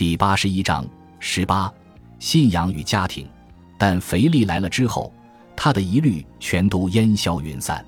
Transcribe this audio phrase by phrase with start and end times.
[0.00, 0.82] 第八十一章
[1.18, 1.70] 十八，
[2.18, 3.28] 信仰与家庭。
[3.76, 5.12] 但肥力来了之后，
[5.54, 7.84] 他的疑虑全都烟消云散。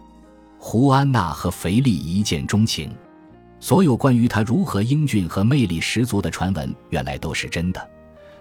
[0.59, 2.95] 胡安娜和肥力一见钟情，
[3.61, 7.90] 所有关于他如何英俊和魅力十足的传闻，原来都是真的。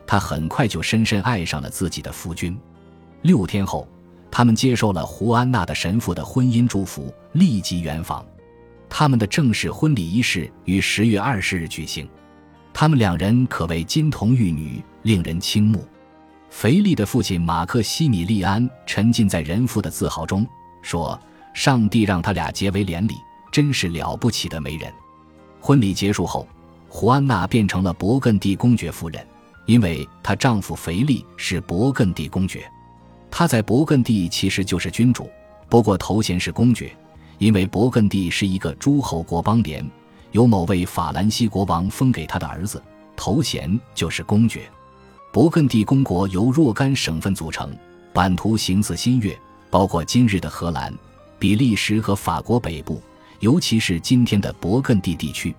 [0.06, 2.60] 他很快就深深爱上了自己的夫君。
[3.22, 3.88] 六天后，
[4.30, 8.26] 他们接受了胡安娜的神父的婚姻祝福，立即圆房。
[8.90, 12.06] 他们的正式婚礼仪式于十月二十日举行。
[12.74, 15.86] 他们两人可谓金童玉女，令人倾慕。
[16.50, 20.48] 腓力的父亲马克西米利安沉浸在人父的自豪中，
[20.82, 21.20] 说。
[21.54, 23.16] 上帝让他俩结为连理，
[23.52, 24.90] 真是了不起的媒人。
[25.60, 26.48] 婚礼结束后，
[26.88, 29.22] 胡安娜变成了勃艮第公爵夫人，
[29.66, 32.64] 因为她丈夫腓力是勃艮第公爵。
[33.30, 35.30] 她在勃艮第其实就是君主，
[35.68, 36.96] 不过头衔是公爵，
[37.38, 39.86] 因为勃艮第是一个诸侯国邦联，
[40.32, 42.82] 由某位法兰西国王封给他的儿子，
[43.16, 44.70] 头衔就是公爵。
[45.32, 47.74] 勃艮第公国由若干省份组成，
[48.14, 49.38] 版图形似新月，
[49.70, 50.94] 包括今日的荷兰。
[51.40, 53.02] 比利时和法国北部，
[53.40, 55.56] 尤其是今天的勃艮第地区。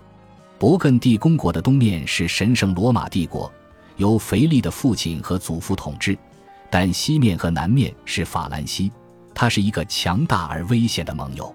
[0.57, 3.51] 勃艮第公国的东面是神圣罗马帝国，
[3.97, 6.15] 由腓力的父亲和祖父统治；
[6.69, 8.89] 但西面和南面是法兰西，
[9.33, 11.53] 它是一个强大而危险的盟友。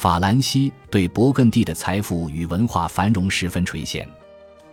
[0.00, 4.02] 法兰西对勃艮第的财富与文化繁荣十分垂涎。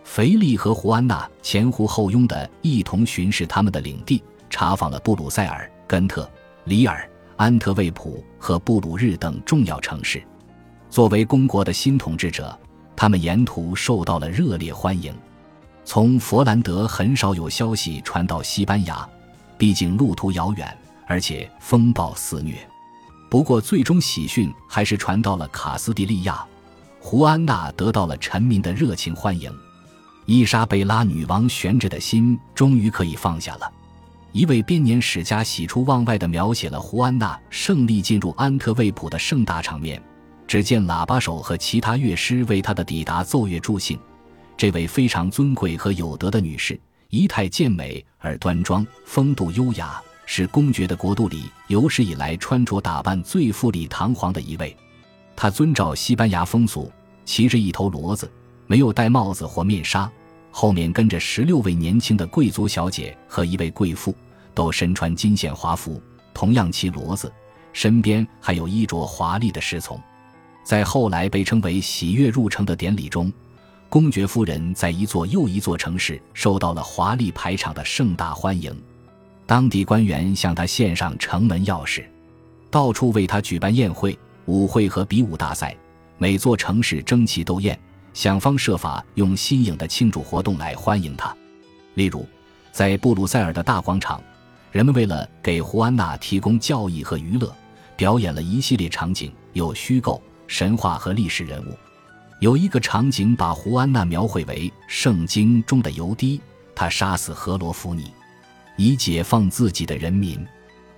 [0.02, 6.26] 腓力和胡安娜前呼后拥地一同巡视他们的领地，查访了布鲁塞尔、根特、
[6.64, 7.06] 里尔。
[7.36, 10.22] 安特卫普和布鲁日等重要城市，
[10.88, 12.58] 作为公国的新统治者，
[12.96, 15.14] 他们沿途受到了热烈欢迎。
[15.84, 19.06] 从佛兰德很少有消息传到西班牙，
[19.58, 20.74] 毕竟路途遥远，
[21.06, 22.67] 而且风暴肆虐。
[23.28, 26.44] 不过，最终喜讯还是传到了卡斯蒂利亚，
[26.98, 29.52] 胡安娜得到了臣民的热情欢迎，
[30.24, 33.70] 伊莎贝拉女王悬着的心终于可以放下了。
[34.32, 40.02] 一位编年史家喜出望外地描写了胡安娜胜利进入安特卫普的盛大场面。
[40.46, 43.98] 只见喇叭手和其他乐师为她的抵达奏乐助兴。
[44.56, 46.80] 这位非常尊贵和有德的女士，
[47.10, 50.00] 仪态健美而端庄，风度优雅，
[50.30, 54.76] 是公爵的国度里有史以来穿着打扮最富丽堂皇的一位。
[55.34, 56.92] 他遵照西班牙风俗，
[57.24, 58.30] 骑着一头骡子，
[58.66, 60.08] 没有戴帽子或面纱。
[60.50, 64.14] 后面跟着十六位年轻的贵族小姐和一位贵妇，
[64.52, 66.00] 都身穿金线华服，
[66.34, 67.32] 同样骑骡子，
[67.72, 69.98] 身边还有衣着华丽的侍从。
[70.62, 73.32] 在后来被称为“喜悦入城”的典礼中，
[73.88, 78.78] 公爵夫人在一座又一座城市受到了华丽排场的盛大欢迎，
[79.48, 82.04] 当地官员向他献上城门钥匙，
[82.70, 85.74] 到处为他举办宴会、舞会和比武大赛，
[86.18, 87.76] 每座城市争奇斗艳。
[88.12, 91.34] 想方设法用新颖的庆祝活动来欢迎他，
[91.94, 92.26] 例如，
[92.72, 94.20] 在布鲁塞尔的大广场，
[94.70, 97.50] 人们为了给胡安娜提供教义和娱乐，
[97.96, 101.74] 表演了一系列场景，有虚构、神话和历史人物。
[102.40, 106.38] 有一个场景把胡安娜描绘为圣经中的尤迪，
[106.74, 108.12] 他杀死荷罗弗尼，
[108.78, 110.42] 以解放自己的人民。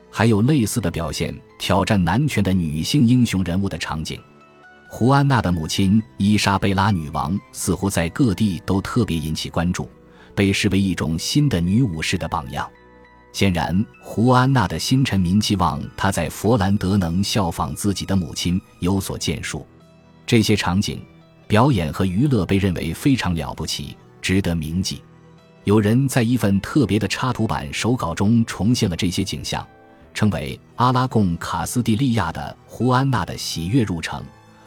[0.08, 4.20] 还有类似的表现，挑战男权的女性英雄人物的场景。
[4.88, 9.88] 胡安娜的母亲伊莎贝拉女王似乎在各地都特别引起关注，
[10.34, 12.69] 被视为一种新的女武士的榜样。
[13.32, 19.64] 显然，胡安娜的新臣民期望她在佛兰德能效仿自己的母亲，有所建树。
[20.26, 21.00] 这些场景、
[21.46, 25.00] 表演和娱乐被认为非常了不起，值得铭记。
[25.65, 29.66] 有人在一份特别的插图版手稿中重现了这些景象，
[30.15, 34.20] 称为《阿拉贡卡斯蒂利亚的胡安娜的喜悦入城》。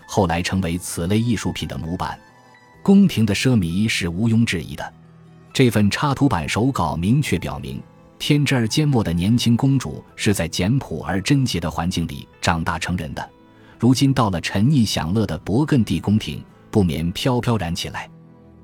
[0.05, 2.17] 后来成为此类艺术品的模板，
[2.83, 4.93] 宫廷的奢靡是毋庸置疑的。
[5.51, 7.81] 这份插图版手稿明确表明，
[8.19, 13.27] 天真而缄默的年轻公主是在简朴而贞洁的环境里长大成人的。
[13.79, 18.07] 如今到了沉溺享乐的勃艮第宫廷，不免飘飘然起来。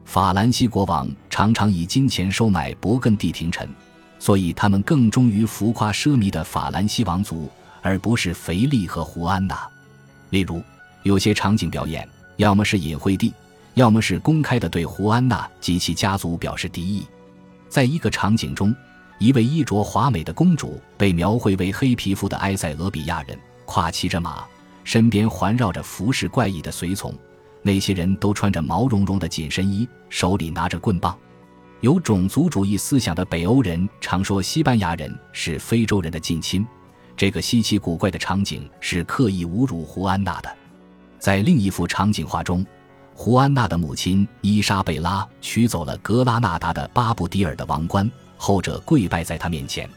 [0.09, 3.69] 法兰西国王常常以金钱收买勃艮第廷臣，
[4.17, 7.47] 所以他们更忠于浮夸奢靡的法兰西王族，
[7.83, 9.69] 而不是腓力和胡安娜。
[10.31, 10.63] 例如。
[11.03, 12.07] 有些场景表演，
[12.37, 13.33] 要么是隐晦地，
[13.75, 17.05] 要么是公开的对胡安娜及其家族表示敌意。
[17.69, 18.75] 在一个场景中，
[19.17, 24.43] 一位衣着华美的公主被描绘为黑皮肤的埃塞俄比亚人，跨骑着马，
[24.83, 27.13] 身边环绕着服饰怪异的随从。
[27.61, 31.17] 那些人都穿着毛茸茸的紧身衣，手里拿着棍棒。
[31.81, 36.65] 有种族主义思想的北欧人常说西班牙人是非洲人的近亲。
[37.15, 40.57] 这个稀奇古怪的场景是刻意侮辱胡安娜的。
[41.19, 42.65] 在另一幅场景画中，
[43.13, 49.89] 胡安娜的母亲伊莎贝拉取走了格拉纳达的巴布迪尔的王冠，后者跪拜在她面前。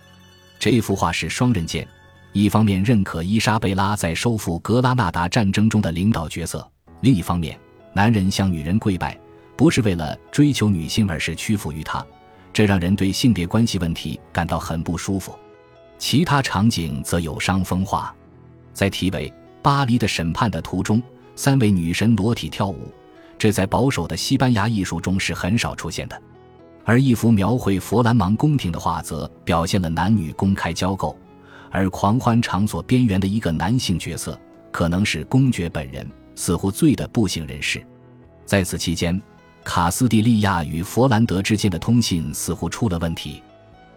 [0.58, 1.86] 这幅画是双刃剑，
[2.32, 6.68] 一方面认可伊莎贝拉在收复格拉纳达战争中的领导角色，
[7.02, 7.58] 另一方面，
[7.92, 9.18] 男人向女人跪拜
[9.56, 12.04] 不是为了追求女性，而是屈服于她，
[12.52, 15.36] 这让人对性别关系问题感到很不舒服。
[15.98, 18.14] 其他场景则有伤风化，
[18.72, 19.28] 在题为
[19.60, 21.02] 《巴黎的审判》的图中，
[21.34, 22.92] 三位女神裸体跳舞。
[23.36, 26.22] 这在保守的西班牙艺术中是很少出现的，
[26.84, 31.16] 而一幅描绘佛兰芒宫廷的画则表现了男女公开交媾，
[31.68, 34.40] 而狂欢场所边缘的一个男性角色
[34.70, 37.84] 可能是公爵本人，似乎醉得不省人事。
[38.44, 39.20] 在此期间，
[39.64, 43.42] 卡斯蒂利亚与佛兰德之间的通信似乎出了问题。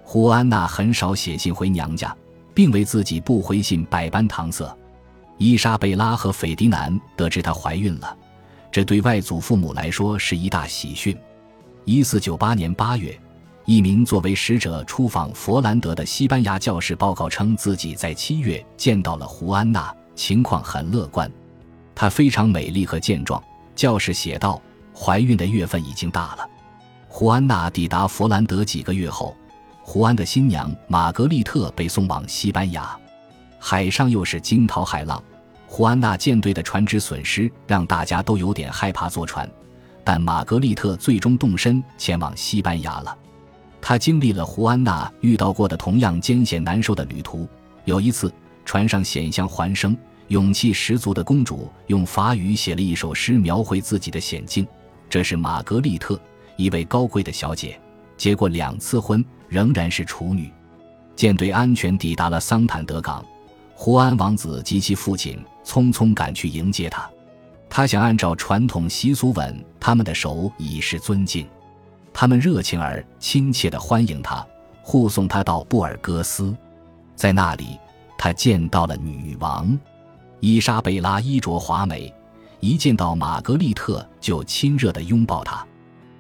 [0.04, 2.16] 胡安娜很少写信回娘家，
[2.54, 4.78] 并为自己不回信百般搪塞。
[5.38, 8.16] 伊莎贝拉和斐迪南得知她怀孕了。
[8.72, 11.18] 这对外祖父母来说是一大喜讯。
[11.86, 13.18] 一四九八年八月，
[13.66, 21.32] 一名作为使者出访佛兰德的西班牙教士报告称，自己在七月见到了胡安娜，情况很乐观。
[21.96, 23.42] 她非常美丽和健壮。
[23.74, 24.62] 教士写道
[24.94, 26.48] ：“怀孕的月份已经大了。”
[27.08, 29.36] 胡安娜抵达佛兰德几个月后，
[29.82, 32.98] 胡安的新娘玛格丽特被送往西班牙，
[33.60, 35.22] 海上又是惊涛骇浪。
[35.68, 39.50] 胡安娜舰队的船只损失让大家都有点害怕坐船，
[40.04, 43.18] 但玛格丽特最终动身前往西班牙了。
[43.82, 47.48] 她经历了胡安娜遇到过的同样艰险难受的旅途。
[47.84, 48.34] 有一次，
[48.64, 49.96] 船上险象环生，
[50.30, 54.66] 勇气十足的公主用法语写了一首诗，描绘自己的险境。
[55.10, 56.20] 这是玛格丽特，
[56.58, 57.80] 一位高贵的小姐，
[58.18, 60.52] 结过两次婚，仍然是处女。
[61.16, 63.24] 舰队安全抵达了桑坦德港。
[63.78, 67.10] 胡安王子及其父亲匆匆赶去迎接他，
[67.70, 71.46] 他想按照传统习俗吻他们的手以示尊敬。
[72.14, 74.46] 他们热情而亲切地欢迎他，
[74.82, 76.56] 护送他到布尔戈斯，
[77.16, 77.78] 在那里
[78.18, 79.78] 他见到了女王
[80.48, 82.14] 伊莎贝拉，衣着华美，
[82.60, 85.66] 一见到玛格丽特就亲热地拥抱她。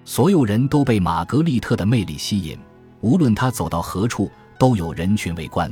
[0.04, 2.58] 所有人都被玛格丽特的魅力吸引，
[3.02, 5.72] 无论她走到何处，都有人群围观。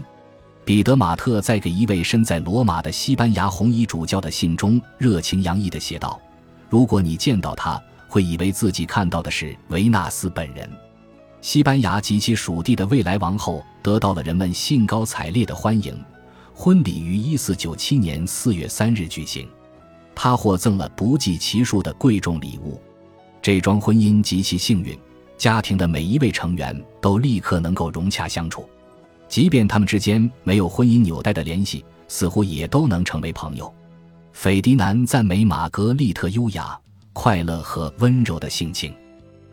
[0.64, 6.22] 彼得·马特在给一位身在罗马的西班牙红衣主教的信中，热情洋溢地写道
[6.70, 10.70] ：“如果你见到他，会以为自己看到的是维纳斯本人。”
[11.42, 16.00] 西班牙及其属地的未来王后得到了人们兴高采烈的欢迎。
[16.56, 19.48] 婚礼于1497年4月3日举行，
[20.14, 22.80] 他获赠了不计其数的贵重礼物。
[23.42, 24.98] 这桩婚姻极其幸运，
[25.38, 28.70] 家庭的每一位成员都立刻能够融洽相处。
[29.28, 33.74] 即便他们之间没有婚姻纽带的联系，似乎也都能成为朋友。
[34.32, 36.80] 斐迪南赞美玛格丽特优雅、
[37.14, 38.94] 快乐和温柔的性情。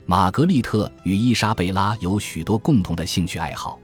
[0.04, 3.78] 玛格丽特与伊莎贝拉有许多共同的兴趣爱好。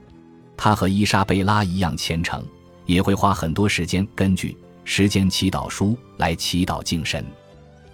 [0.55, 2.43] 她和伊莎贝拉一样虔诚，
[2.87, 7.23] 也会花很多时间根据时间祈祷书来祈祷敬神。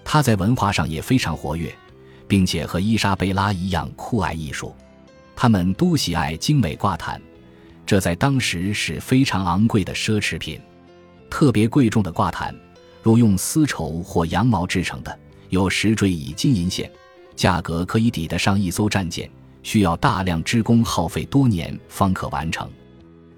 [0.05, 1.73] 他在文化上也非常活跃，
[2.27, 4.73] 并且和伊莎贝拉一样酷爱艺术。
[5.35, 7.21] 他们都喜爱精美挂毯。
[7.85, 10.59] 这在当时是非常昂贵的奢侈品，
[11.29, 12.55] 特别贵重的挂毯，
[13.01, 15.19] 如用丝绸或羊毛制成的，
[15.49, 16.89] 有石缀以金银线，
[17.35, 19.29] 价格可以抵得上一艘战舰，
[19.63, 22.69] 需要大量织工，耗费多年方可完成。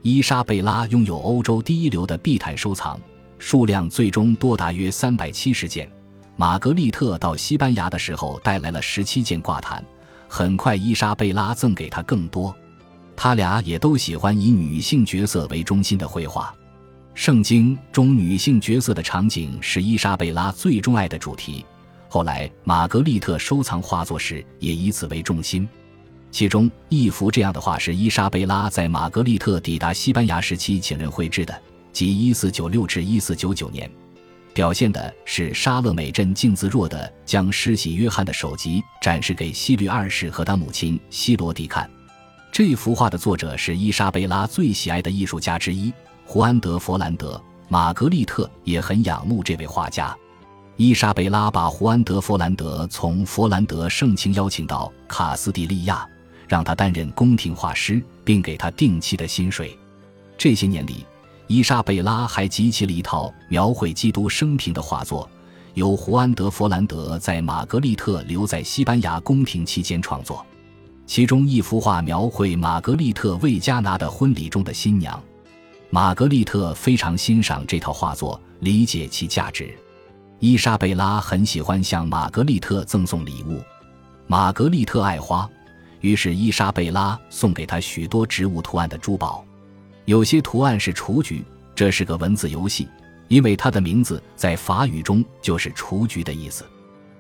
[0.08, 3.02] 伊莎贝拉拥有欧洲第一流的地毯收藏，
[3.40, 5.90] 数量最终多达约三百七十件。
[6.36, 9.84] 玛格丽特到西班牙的时候带来了十七件挂毯，
[10.28, 12.56] 很快伊莎贝拉赠给他更多。
[13.16, 16.54] 他俩也都喜欢以女性角色为中心的绘画，
[17.16, 21.66] 圣经中女性角色的场景是伊莎贝拉最钟爱的主题。
[22.08, 25.68] 后来，玛格丽特收藏画作时也以此为重心。
[26.36, 31.62] 其中一幅这样的画是伊莎贝拉在玛格丽特抵达西班牙时期请人绘制的，
[31.94, 33.90] 即1496至1499年，
[34.54, 41.90] 表现的是沙勒美镇静自若地将施洗约翰的首级展示给西律二世和他母亲西罗蒂看。
[42.52, 45.94] 这幅画的作者是伊莎贝拉最喜爱的艺术家之一
[46.26, 50.14] 胡安·德·佛兰德，玛格丽特也很仰慕这位画家。
[50.76, 56.06] 伊莎贝拉把胡安·德·佛兰德从佛兰德盛情邀请到卡斯蒂利亚，
[56.48, 59.78] 让他担任宫廷画师，并给他定期的薪水。
[60.38, 61.06] 这些年里，
[61.48, 65.30] 伊莎贝拉还集齐了一套描绘基督生平的画作，
[65.74, 70.46] 由胡安·德·佛兰德在玛格丽特留在西班牙宫廷期间创作。
[71.06, 75.22] 其中一幅画描绘玛格丽特为加拿的婚礼中的新娘，
[75.92, 79.72] 玛格丽特非常欣赏这套画作，理解其价值。
[80.40, 83.62] 伊莎贝拉很喜欢向玛格丽特赠送礼物，
[84.26, 85.48] 玛格丽特爱花，
[86.02, 89.44] 于是伊莎贝拉送给她许多植物图案的珠宝，
[90.06, 92.88] 有些图案是雏菊，这是个文字游戏，
[93.28, 96.66] 因为它的名字在法语中就是雏菊的意思。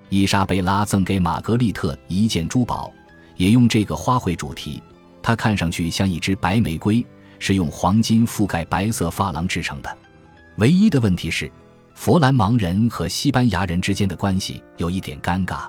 [0.09, 2.93] 伊莎贝拉赠给玛格丽特一件珠宝，
[3.37, 4.81] 也用这个花卉主题，
[5.21, 7.03] 它看上去像一支白玫瑰，
[7.39, 9.97] 是用黄金覆盖白色珐琅制成的。
[10.57, 11.51] 唯一的问题是，
[11.95, 15.67] 佛兰芒人和西班牙人之间的关系有一点尴尬。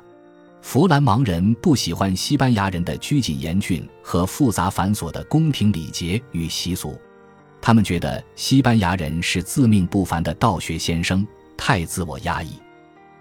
[0.66, 7.00] 弗兰芒人不喜欢西班牙人的拘谨严峻和复杂繁琐的宫廷礼节与习俗，
[7.62, 11.24] 他们觉得西班牙人是自命不凡的道学先生，
[11.56, 12.54] 太自我压抑。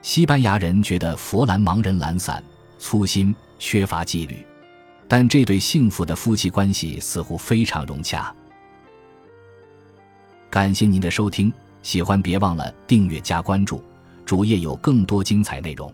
[0.01, 2.43] 西班牙人觉得弗兰芒人懒散、
[2.79, 4.43] 粗心、缺乏纪律，
[5.07, 8.33] 但这对幸福的夫妻关系似乎非常融洽。
[10.49, 13.83] 感谢您的收听，喜欢别忘了订阅加关注，
[14.25, 15.93] 主页有更多精彩内容。